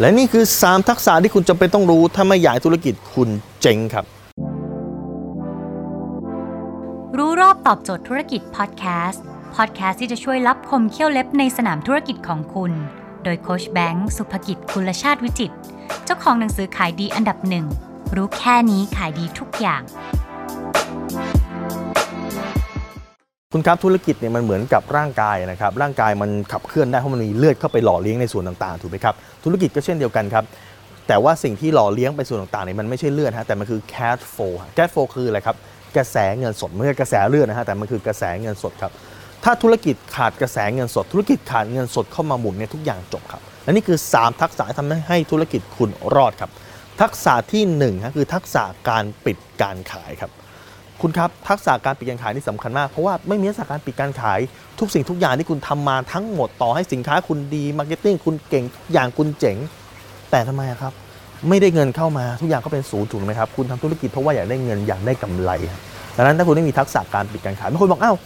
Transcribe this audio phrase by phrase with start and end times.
[0.00, 3.28] และนี่คือ 3 ทักษะที่คุณจำเป็นต้องรู้ถ้าไม่อยากให้ธุรกิจคุณ
[3.60, 4.04] เจ๊งครับ
[7.16, 9.22] รู้รอบตอบโจทย์ธุรกิจพอดแคสต์
[9.56, 12.72] พอดแคสต์ที่จะช่วยรับคมเขี้ยวเล็บในสนามธุรกิจของคุณ
[13.24, 15.52] โดยโคชแบงค์สุภกิจคุณชาติวิจิต
[16.04, 17.66] เจ้าของหนังสือขายดีอันดับหนึ่ง
[18.16, 19.82] รู้แค่นี้ขายดีทุกอย่าง
[23.54, 30.44] คุณครับธุรกิจเนี่ยมันเหมือนกับร่างกายนะครับร่างกายมันขับเคลื่อนได้เพราะมันมีเลือดเข้าไปหล่อเลี้ยงในส่วนต่างๆถูกไหมครับธุรกิจก็เช่นเดียวกันครับ
[31.08, 35.56] แต่ว่าสิ่งที่หล่อเลี้ยงไปส่วนต่างๆเนี่ยมันไม่ใช่เลือดฮะแต่มันคือ cash flow cash flow คืออะไรครับ
[35.96, 38.92] กระแสเงินสดไม่ใช่กระแสเลือดนะฮะแต่มันคือกระแสเงินสดครับ
[39.44, 46.50] ถ้าธุรกิจขาดกระแสเงินสด ธุรกิจขาดเงินสดเข้ามาหมุนเนี่ยทุกอย่างจบครับและนี่คือ 3 ทักษะที่ทำให้ธุรกิจคุณรอดครับ
[47.00, 50.30] ทักษะที่1นะคือทักษะการปิดการขายครับ
[51.02, 54.40] คุณครับทักษะการปิดการขายนี่สำคัญมาก เพราะว่าไม่มีทักษะการปิดการขาย
[54.78, 59.56] ทุกสิ่งทุกอย่างที่คุณทำมาทั้งหมดต่อให้สินค้าคุณดี marketing คุณเก่งอย่างคุณเจ๋ง
[60.30, 60.92] แต่ทำไมครับ
[61.48, 65.50] ไม่ได้เงินเข้ามาทุกอย่างก็เป็นศูนย์ถูกไหมครับคุณทำธุรกิจเพราะว่าอยากได้เงินอยากได้กำไร
[66.16, 68.16] ดังนั้นถ้าคุณไม่มีทักษะการปิดการขายบางคนบอกอ้าว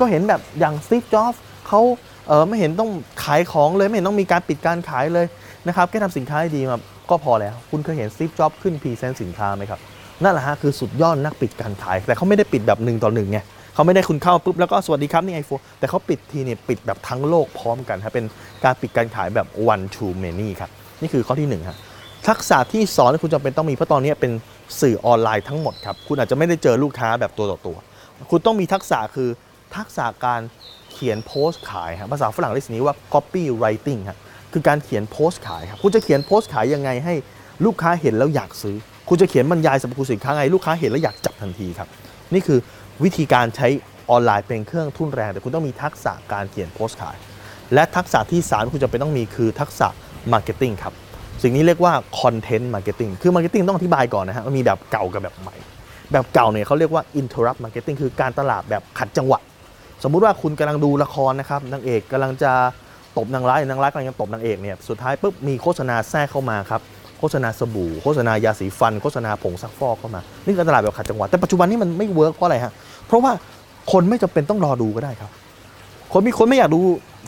[0.00, 1.80] ก็เห็นแบบอย่างสตีฟจ็อบส์เขา
[2.28, 2.90] เออไม่เห็นต้อง
[3.24, 5.26] ขายของเลยไม่เห็นต้องมีการปิดการขายเลย
[5.66, 6.78] นะครับแค่ทำสินค้าให้ดีมา
[7.10, 9.80] ก็พอแล้ว คุณเคยเห็นสตีฟจ็อบส์ขึ้น present สินค้าไหมครับ
[10.22, 13.38] นั่นแหละฮะคือสุดยอดนักปิดการขาย แต่เขาไม่ได้ปิดแบบหนึ่งต่อหนึ่งไง
[13.74, 18.26] เขาไม่ได้คุณเข้าปุ๊บแล้วก็สวัสดีครับนี่ไอโฟนแต่เขาปิดทีเนี่ยปิดแบบทั้งโลกพร้อมกันครับเป็น
[18.64, 20.70] การปิดการขายแบบ one to many ครับ
[21.02, 21.76] นี่คือข้อที่หนึ่งฮะ
[22.28, 24.32] ทักษะที่สอนคุณจำเป็นต้องมีเพราะตอนนี้เป็น
[24.80, 27.76] สื่อออนไลน์ทั้งหมดครับคุณอาจจะไม่ได้เจอลูกค้าแบบตัวต่อตัว
[28.30, 29.28] คุณต้องมีทักษะคือ
[29.76, 30.40] ทักษะการ
[30.92, 34.18] เขียนโพสต์ขายครับภาษาฝรั่งเรียกสิ่งนี้ว่า copy writing ครับ
[34.52, 37.14] คือการเขียนโพสต์ขายครับคุณจะเขียนโพสต์ขายยังไงให้
[37.64, 38.76] ลูกค้าเห็นแล้วอยากซื้อ
[39.08, 41.88] คุณจะเขียนบรรยายสรรพคุณสินค้ายังไงลูกค้าเห็นแล้วอยากจับทันทีครับ
[42.34, 42.58] นี่คือ
[43.04, 43.68] วิธีการใช้
[44.10, 47.16] ออนไลน์เป็นเครื่องทุ่นแรง แต่คุณต้องมีทักษะการเขียนโพสต์ขาย
[47.74, 49.88] และทักษะที่สามที่คุณจำเป็นต้องมีคือทักษะ
[50.32, 50.94] marketing ครับ
[51.42, 55.56] สิ่งนี้เรียกว่า content marketing คือ marketing ต้องอธิบายก่อนนะฮะมันมีแบบเก่ากับแบบใหม่
[56.12, 59.40] แบบเก่าเนี่ยเขาเรียกว่า interrupt marketing คือการตลาดแบบขัดจังหวะ
[60.02, 62.52] สมมุติว่าคุณกำลังดูละครนะครับนางเอกกำลังจะ
[63.16, 66.80] ตบนางร้ายนางร้ายกำลังจะตบนางเอกเนี่ยสุดท้ายปุ๊บมีโฆษณาแทรกเข้ามาครับ
[67.22, 72.72] โฆษณาสบู่โฆษณายาสีฟัน โฆษณาผงซักฟอกเข้ามา นี่การตลาดแบบขัดจังหวะแต่ปัจจุบันนี้มันไม่ work เพราะอะไรฮะ
[73.06, 73.32] เพราะว่า
[73.92, 75.30] คนไม่จำเป็นต้องรอดูก็ได้ครับ
[76.12, 76.80] คนมีคนไม่อยากดู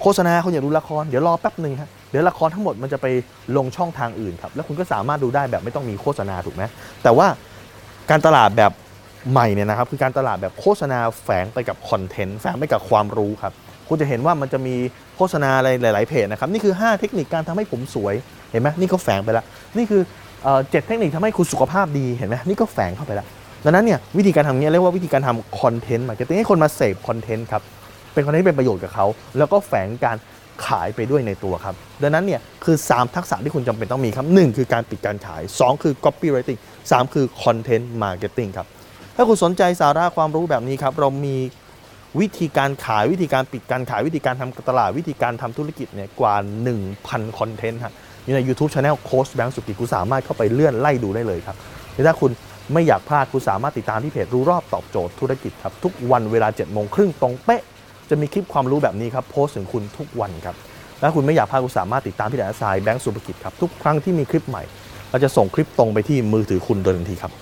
[0.03, 3.07] โฆษณาคนอยากดูละครเดี๋ยวรอแป๊บหนึ่งครับเดี๋ยวละครทั้งหมดมันจะไป
[3.57, 6.63] ลงช่องทางอื่นครับแล้วคุณก็สามารถดูได้แบบไม่ต้องมีโฆษณาถูกไหม
[7.03, 7.27] แต่ว่า
[8.11, 8.73] การตลาดแบบ
[9.33, 13.53] ใหม่เนี่ยนะครับคือการตลาดแบบโฆษณาแฝงไปกับคอนเทนต์แฝงไปกับความรู้ครับ
[13.89, 14.75] คุณจะเห็นว่ามันจะมี
[15.17, 18.15] โฆษณาอะไรหลาย ๆ เพจนะครับ นี่คือ 5 เทคนิคการทำให้ผมสวย
[18.51, 19.45] เห็นไหมนี่ก็แฝงไปแล้ว
[19.77, 20.03] นี่คือ
[20.71, 23.27] เจ็ดเทคนิคทำให้คุณสุขภาพดีเห็นไหมนี่ก็แฝงเข้าไปแล้ว
[23.65, 27.63] ดังนั้นเนี่ยวิธีการทำเนี้ยเรียกว่าวิธีการทำ content marketing ให้คนมาเสพคอนเทนต์ครับ
[28.13, 29.07] เป็นคอนเทนต์ที่เป็นประโยชน์กับเขา
[29.39, 30.17] แล้วก็แฝงการ
[30.67, 38.67] ขายไปด้วยในตัวครับ ดังนั้นเนี่ยคือ 3 ทักษะที่คุณจำเป็นต้องมีครับ 1 คือการปิดการขาย 2 คือ copywriting 3 คือ content marketing ครับ
[39.17, 41.37] ถ้าคุณสนใจสาระความรู้แบบนี้ครับ เรามี
[42.21, 46.35] วิธีการขายวิธีการปิดการขายวิธีการทำตลาดวิธีการทำธุรกิจเนี่ยกว่า
[46.87, 47.95] 1,000 คอนเทนต์ครับ
[48.25, 51.57] อยู่ใน YouTube Channel โค้ชแบงค์สุกิจคุณสามารถเข้าไปเลื่อนไล่ดูได้เลยครับ
[51.93, 52.31] หรือถ้าคุณ
[52.73, 57.63] ไม่อยากพลาดคุณสามารถติดตามที่เพจรู้รอบตอบโจทย์ธุรกิจครับทุกวันเวลา7โมงครึ่งตรงเป๊ะ
[58.11, 60.57] จะมีคลิปความรู้แบบนี้ครับโพสต์ถึงคุณทุกวันครับ
[61.01, 64.63] และคุณไม่อยากพลาดคุณสามารถติดตามที่แดนไซด์แบงค์สุภกิจครับทุกครั้งที่มีคลิปใหม่
[65.11, 67.33] เราจะส่งคลิปตรงไปที่มือถือคุณโดยทันทีครับ